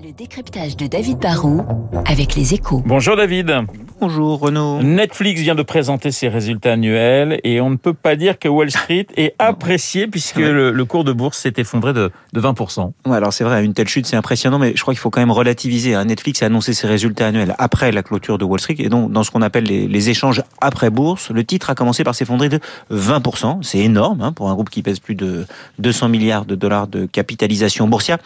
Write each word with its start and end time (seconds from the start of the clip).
Le 0.00 0.12
décryptage 0.12 0.76
de 0.76 0.86
David 0.86 1.18
Barrault 1.18 1.62
avec 2.06 2.36
les 2.36 2.54
échos. 2.54 2.82
Bonjour 2.86 3.16
David. 3.16 3.52
Bonjour 4.00 4.38
Renaud. 4.38 4.80
Netflix 4.80 5.40
vient 5.40 5.56
de 5.56 5.62
présenter 5.64 6.12
ses 6.12 6.28
résultats 6.28 6.74
annuels 6.74 7.40
et 7.42 7.60
on 7.60 7.68
ne 7.68 7.76
peut 7.76 7.94
pas 7.94 8.14
dire 8.14 8.38
que 8.38 8.46
Wall 8.46 8.70
Street 8.70 9.08
est 9.16 9.34
apprécié 9.40 10.06
puisque 10.06 10.36
le, 10.36 10.70
le, 10.70 10.84
cours 10.84 11.02
de 11.02 11.12
bourse 11.12 11.38
s'est 11.38 11.54
effondré 11.56 11.92
de, 11.92 12.12
de 12.32 12.40
20%. 12.40 12.92
Ouais, 13.06 13.16
alors 13.16 13.32
c'est 13.32 13.42
vrai, 13.42 13.64
une 13.64 13.74
telle 13.74 13.88
chute 13.88 14.06
c'est 14.06 14.14
impressionnant, 14.14 14.60
mais 14.60 14.72
je 14.76 14.82
crois 14.82 14.94
qu'il 14.94 15.00
faut 15.00 15.10
quand 15.10 15.20
même 15.20 15.32
relativiser. 15.32 15.96
Hein. 15.96 16.04
Netflix 16.04 16.44
a 16.44 16.46
annoncé 16.46 16.74
ses 16.74 16.86
résultats 16.86 17.26
annuels 17.26 17.56
après 17.58 17.90
la 17.90 18.04
clôture 18.04 18.38
de 18.38 18.44
Wall 18.44 18.60
Street 18.60 18.76
et 18.78 18.88
donc 18.88 19.10
dans 19.10 19.24
ce 19.24 19.32
qu'on 19.32 19.42
appelle 19.42 19.64
les, 19.64 19.88
les, 19.88 20.10
échanges 20.10 20.44
après 20.60 20.90
bourse, 20.90 21.30
le 21.30 21.42
titre 21.42 21.70
a 21.70 21.74
commencé 21.74 22.04
par 22.04 22.14
s'effondrer 22.14 22.48
de 22.48 22.60
20%. 22.92 23.64
C'est 23.64 23.78
énorme 23.78 24.20
hein, 24.20 24.30
pour 24.30 24.48
un 24.48 24.54
groupe 24.54 24.70
qui 24.70 24.82
pèse 24.82 25.00
plus 25.00 25.16
de 25.16 25.44
200 25.80 26.08
milliards 26.08 26.44
de 26.44 26.54
dollars 26.54 26.86
de 26.86 27.06
capitalisation 27.06 27.88
boursière. 27.88 28.18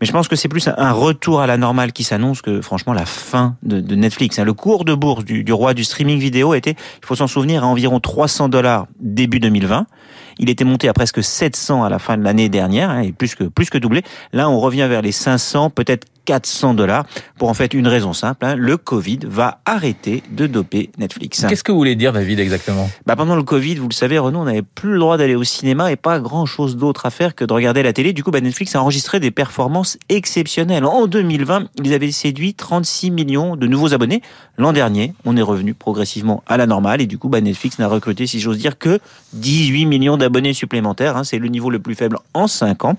Mais 0.00 0.06
je 0.06 0.12
pense 0.12 0.26
que 0.26 0.36
c'est 0.36 0.48
plus 0.48 0.70
un 0.74 0.92
retour 0.92 1.42
à 1.42 1.46
la 1.46 1.58
normale 1.58 1.92
qui 1.92 2.02
s'annonce 2.02 2.40
que 2.40 2.62
franchement 2.62 2.94
la 2.94 3.04
fin 3.04 3.56
de, 3.62 3.78
de 3.80 3.94
Netflix. 3.94 4.38
Hein. 4.38 4.44
Le 4.44 4.54
cours 4.54 4.86
de 4.86 5.01
bourse 5.02 5.24
du, 5.24 5.52
roi 5.52 5.74
du 5.74 5.82
streaming 5.82 6.20
vidéo 6.20 6.54
était, 6.54 6.76
il 6.76 7.06
faut 7.06 7.16
s'en 7.16 7.26
souvenir, 7.26 7.64
à 7.64 7.66
environ 7.66 7.98
300 7.98 8.48
dollars 8.48 8.86
début 9.00 9.40
2020. 9.40 9.86
Il 10.38 10.48
était 10.48 10.64
monté 10.64 10.88
à 10.88 10.92
presque 10.92 11.24
700 11.24 11.82
à 11.82 11.88
la 11.88 11.98
fin 11.98 12.16
de 12.16 12.22
l'année 12.22 12.48
dernière, 12.48 12.88
hein, 12.88 13.00
et 13.00 13.10
plus 13.10 13.34
que 13.34 13.44
plus 13.44 13.68
que 13.68 13.78
doublé. 13.78 14.02
Là, 14.32 14.48
on 14.48 14.60
revient 14.60 14.86
vers 14.88 15.02
les 15.02 15.10
500, 15.10 15.70
peut-être 15.70 16.06
400 16.24 16.74
dollars 16.74 17.04
pour 17.38 17.48
en 17.48 17.54
fait 17.54 17.74
une 17.74 17.88
raison 17.88 18.12
simple. 18.12 18.44
Hein, 18.44 18.54
le 18.56 18.76
Covid 18.76 19.20
va 19.24 19.60
arrêter 19.64 20.22
de 20.30 20.46
doper 20.46 20.90
Netflix. 20.98 21.44
Qu'est-ce 21.48 21.64
que 21.64 21.72
vous 21.72 21.78
voulez 21.78 21.96
dire, 21.96 22.12
David, 22.12 22.40
exactement? 22.40 22.90
Bah, 23.06 23.16
Pendant 23.16 23.36
le 23.36 23.42
Covid, 23.42 23.76
vous 23.76 23.88
le 23.88 23.94
savez, 23.94 24.18
Renaud, 24.18 24.40
on 24.40 24.44
n'avait 24.44 24.62
plus 24.62 24.92
le 24.92 24.98
droit 24.98 25.16
d'aller 25.16 25.34
au 25.34 25.44
cinéma 25.44 25.92
et 25.92 25.96
pas 25.96 26.20
grand-chose 26.20 26.76
d'autre 26.76 27.06
à 27.06 27.10
faire 27.10 27.34
que 27.34 27.44
de 27.44 27.52
regarder 27.52 27.82
la 27.82 27.92
télé. 27.92 28.12
Du 28.12 28.22
coup, 28.22 28.30
bah, 28.30 28.40
Netflix 28.40 28.74
a 28.74 28.82
enregistré 28.82 29.20
des 29.20 29.30
performances 29.30 29.98
exceptionnelles. 30.08 30.84
En 30.84 31.06
2020, 31.06 31.68
ils 31.82 31.94
avaient 31.94 32.12
séduit 32.12 32.54
36 32.54 33.10
millions 33.10 33.56
de 33.56 33.66
nouveaux 33.66 33.94
abonnés. 33.94 34.22
L'an 34.58 34.72
dernier, 34.72 35.14
on 35.24 35.36
est 35.36 35.42
revenu 35.42 35.74
progressivement 35.74 36.42
à 36.46 36.56
la 36.56 36.66
normale 36.66 37.00
et 37.00 37.06
du 37.06 37.18
coup, 37.18 37.28
bah, 37.28 37.40
Netflix 37.40 37.78
n'a 37.78 37.88
recruté, 37.88 38.26
si 38.26 38.40
j'ose 38.40 38.58
dire, 38.58 38.78
que 38.78 38.98
18 39.34 39.86
millions 39.86 40.16
d'abonnés 40.16 40.52
supplémentaires. 40.52 41.16
Hein, 41.16 41.24
C'est 41.24 41.38
le 41.38 41.48
niveau 41.48 41.70
le 41.70 41.78
plus 41.78 41.94
faible 41.94 42.18
en 42.34 42.46
5 42.46 42.84
ans. 42.84 42.96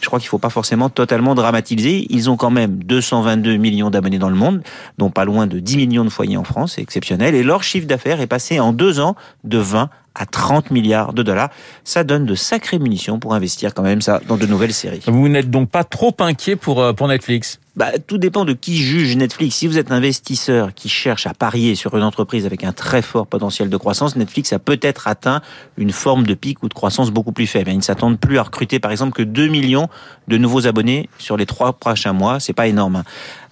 Je 0.00 0.06
crois 0.06 0.18
qu'il 0.18 0.26
ne 0.26 0.30
faut 0.30 0.38
pas 0.38 0.50
forcément 0.50 0.88
totalement 0.88 1.34
dramatiser. 1.34 2.06
Ils 2.10 2.30
ont 2.30 2.36
quand 2.36 2.50
même 2.50 2.82
222 2.82 3.56
millions 3.56 3.90
d'abonnés 3.90 4.18
dans 4.18 4.28
le 4.28 4.36
monde, 4.36 4.62
dont 4.98 5.10
pas 5.10 5.24
loin 5.24 5.46
de 5.46 5.58
10 5.58 5.76
millions 5.76 6.04
de 6.04 6.10
foyers 6.10 6.36
en 6.36 6.44
France, 6.44 6.74
c'est 6.76 6.82
exceptionnel. 6.82 7.34
Et 7.34 7.42
leur 7.42 7.62
chiffre 7.62 7.86
d'affaires 7.86 8.20
est 8.20 8.26
passé 8.26 8.60
en 8.60 8.72
deux 8.72 9.00
ans 9.00 9.16
de 9.44 9.58
20 9.58 9.88
à 10.14 10.26
30 10.26 10.70
milliards 10.70 11.12
de 11.12 11.22
dollars. 11.22 11.50
Ça 11.84 12.04
donne 12.04 12.24
de 12.24 12.34
sacrées 12.34 12.78
munitions 12.78 13.18
pour 13.18 13.34
investir 13.34 13.74
quand 13.74 13.82
même 13.82 14.00
ça 14.00 14.20
dans 14.26 14.36
de 14.36 14.46
nouvelles 14.46 14.72
séries. 14.72 15.02
Vous 15.06 15.28
n'êtes 15.28 15.50
donc 15.50 15.68
pas 15.70 15.84
trop 15.84 16.14
inquiet 16.20 16.56
pour, 16.56 16.94
pour 16.94 17.08
Netflix? 17.08 17.58
Bah, 17.76 17.92
tout 18.06 18.16
dépend 18.16 18.46
de 18.46 18.54
qui 18.54 18.78
juge 18.78 19.16
Netflix. 19.16 19.56
Si 19.56 19.66
vous 19.66 19.76
êtes 19.76 19.92
investisseur 19.92 20.72
qui 20.74 20.88
cherche 20.88 21.26
à 21.26 21.34
parier 21.34 21.74
sur 21.74 21.94
une 21.96 22.02
entreprise 22.02 22.46
avec 22.46 22.64
un 22.64 22.72
très 22.72 23.02
fort 23.02 23.26
potentiel 23.26 23.68
de 23.68 23.76
croissance, 23.76 24.16
Netflix 24.16 24.52
a 24.54 24.58
peut-être 24.58 25.08
atteint 25.08 25.42
une 25.76 25.92
forme 25.92 26.26
de 26.26 26.32
pic 26.32 26.62
ou 26.62 26.68
de 26.68 26.74
croissance 26.74 27.10
beaucoup 27.10 27.32
plus 27.32 27.46
faible. 27.46 27.70
Ils 27.70 27.76
ne 27.76 27.82
s'attendent 27.82 28.18
plus 28.18 28.38
à 28.38 28.44
recruter, 28.44 28.80
par 28.80 28.90
exemple, 28.90 29.12
que 29.12 29.22
2 29.22 29.48
millions 29.48 29.88
de 30.26 30.38
nouveaux 30.38 30.66
abonnés 30.66 31.10
sur 31.18 31.36
les 31.36 31.44
trois 31.44 31.74
prochains 31.74 32.14
mois. 32.14 32.40
C'est 32.40 32.54
pas 32.54 32.66
énorme 32.66 33.04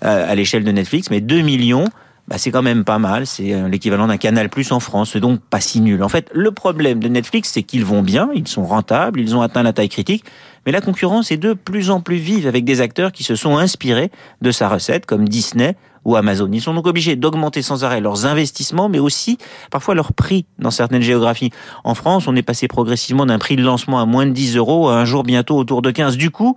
euh, 0.04 0.30
à 0.30 0.34
l'échelle 0.34 0.64
de 0.64 0.72
Netflix, 0.72 1.10
mais 1.10 1.20
2 1.20 1.42
millions, 1.42 1.84
bah, 2.28 2.38
c'est 2.38 2.50
quand 2.50 2.62
même 2.62 2.84
pas 2.84 2.98
mal. 2.98 3.26
C'est 3.26 3.68
l'équivalent 3.68 4.06
d'un 4.06 4.16
Canal 4.16 4.48
Plus 4.48 4.72
en 4.72 4.80
France, 4.80 5.10
c'est 5.12 5.20
donc 5.20 5.40
pas 5.40 5.60
si 5.60 5.80
nul. 5.80 6.02
En 6.02 6.08
fait, 6.08 6.30
le 6.32 6.50
problème 6.52 7.00
de 7.00 7.08
Netflix, 7.08 7.50
c'est 7.52 7.62
qu'ils 7.62 7.84
vont 7.84 8.02
bien, 8.02 8.30
ils 8.34 8.48
sont 8.48 8.64
rentables, 8.64 9.20
ils 9.20 9.36
ont 9.36 9.42
atteint 9.42 9.62
la 9.62 9.72
taille 9.72 9.88
critique, 9.88 10.24
mais 10.66 10.72
la 10.72 10.80
concurrence 10.80 11.30
est 11.30 11.36
de 11.36 11.52
plus 11.52 11.90
en 11.90 12.00
plus 12.00 12.16
vive 12.16 12.46
avec 12.46 12.64
des 12.64 12.80
acteurs 12.80 13.12
qui 13.12 13.24
se 13.24 13.36
sont 13.36 13.58
inspirés 13.58 14.10
de 14.40 14.50
sa 14.50 14.68
recette, 14.68 15.06
comme 15.06 15.28
Disney 15.28 15.76
ou 16.04 16.16
Amazon. 16.16 16.48
Ils 16.52 16.60
sont 16.60 16.74
donc 16.74 16.86
obligés 16.86 17.16
d'augmenter 17.16 17.62
sans 17.62 17.84
arrêt 17.84 18.00
leurs 18.00 18.26
investissements, 18.26 18.88
mais 18.88 18.98
aussi 18.98 19.38
parfois 19.70 19.94
leur 19.94 20.12
prix 20.12 20.46
dans 20.58 20.70
certaines 20.70 21.02
géographies. 21.02 21.50
En 21.82 21.94
France, 21.94 22.26
on 22.26 22.36
est 22.36 22.42
passé 22.42 22.68
progressivement 22.68 23.26
d'un 23.26 23.38
prix 23.38 23.56
de 23.56 23.62
lancement 23.62 24.00
à 24.00 24.06
moins 24.06 24.26
de 24.26 24.32
10 24.32 24.56
euros 24.56 24.88
à 24.88 24.96
un 24.96 25.04
jour 25.04 25.22
bientôt 25.22 25.56
autour 25.56 25.82
de 25.82 25.90
15. 25.90 26.16
Du 26.16 26.30
coup, 26.30 26.56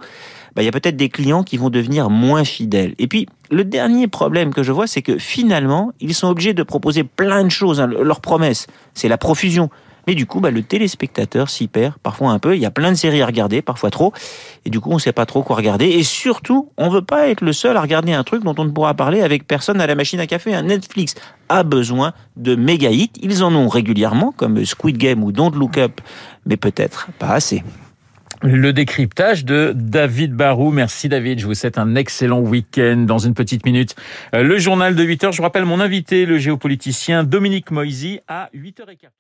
bah, 0.55 0.63
il 0.63 0.65
y 0.65 0.69
a 0.69 0.71
peut-être 0.71 0.97
des 0.97 1.09
clients 1.09 1.43
qui 1.43 1.57
vont 1.57 1.69
devenir 1.69 2.09
moins 2.09 2.43
fidèles. 2.43 2.93
Et 2.99 3.07
puis, 3.07 3.27
le 3.49 3.63
dernier 3.63 4.07
problème 4.07 4.53
que 4.53 4.63
je 4.63 4.71
vois, 4.71 4.87
c'est 4.87 5.01
que 5.01 5.17
finalement, 5.17 5.91
ils 5.99 6.13
sont 6.13 6.27
obligés 6.27 6.53
de 6.53 6.63
proposer 6.63 7.03
plein 7.03 7.43
de 7.43 7.49
choses. 7.49 7.79
Hein. 7.79 7.87
Leur 7.87 8.21
promesse, 8.21 8.67
c'est 8.93 9.07
la 9.07 9.17
profusion. 9.17 9.69
Mais 10.07 10.15
du 10.15 10.25
coup, 10.25 10.39
bah, 10.39 10.51
le 10.51 10.63
téléspectateur 10.63 11.49
s'y 11.49 11.67
perd 11.67 11.95
parfois 12.01 12.31
un 12.31 12.39
peu. 12.39 12.55
Il 12.55 12.61
y 12.61 12.65
a 12.65 12.71
plein 12.71 12.91
de 12.91 12.95
séries 12.95 13.21
à 13.21 13.25
regarder, 13.25 13.61
parfois 13.61 13.91
trop. 13.91 14.13
Et 14.63 14.69
du 14.69 14.79
coup, 14.79 14.89
on 14.89 14.95
ne 14.95 14.99
sait 14.99 15.11
pas 15.11 15.25
trop 15.25 15.43
quoi 15.43 15.57
regarder. 15.57 15.85
Et 15.85 16.03
surtout, 16.03 16.71
on 16.77 16.87
veut 16.87 17.01
pas 17.01 17.27
être 17.27 17.41
le 17.41 17.51
seul 17.51 17.75
à 17.75 17.81
regarder 17.81 18.13
un 18.13 18.23
truc 18.23 18.43
dont 18.43 18.55
on 18.57 18.63
ne 18.63 18.71
pourra 18.71 18.93
parler 18.93 19.21
avec 19.21 19.45
personne 19.45 19.81
à 19.81 19.87
la 19.87 19.95
machine 19.95 20.21
à 20.21 20.27
café. 20.27 20.55
Un 20.55 20.63
Netflix 20.63 21.15
a 21.49 21.63
besoin 21.63 22.13
de 22.37 22.55
méga 22.55 22.89
hits. 22.89 23.11
Ils 23.21 23.43
en 23.43 23.53
ont 23.53 23.67
régulièrement, 23.67 24.31
comme 24.31 24.63
Squid 24.63 24.97
Game 24.97 25.23
ou 25.25 25.33
Don't 25.33 25.51
Look 25.55 25.77
Up, 25.77 25.99
mais 26.45 26.55
peut-être 26.55 27.07
pas 27.19 27.31
assez. 27.31 27.61
Le 28.43 28.71
décryptage 28.71 29.45
de 29.45 29.73
David 29.75 30.33
Barou. 30.33 30.71
Merci 30.71 31.09
David, 31.09 31.39
je 31.39 31.47
vous 31.47 31.55
souhaite 31.55 31.77
un 31.77 31.95
excellent 31.95 32.39
week-end 32.39 32.97
dans 32.97 33.17
une 33.17 33.33
petite 33.33 33.65
minute. 33.65 33.95
Le 34.33 34.57
journal 34.59 34.95
de 34.95 35.03
8 35.03 35.23
heures, 35.23 35.31
je 35.31 35.37
vous 35.37 35.43
rappelle 35.43 35.65
mon 35.65 35.79
invité, 35.79 36.25
le 36.25 36.37
géopoliticien 36.37 37.23
Dominique 37.23 37.71
Moisy, 37.71 38.19
à 38.27 38.49
8h15. 38.53 39.17